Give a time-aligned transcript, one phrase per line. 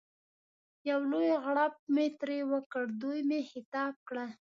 [0.89, 4.29] یو لوی غړپ مې ترې وکړ، دوی مې مخاطب کړل.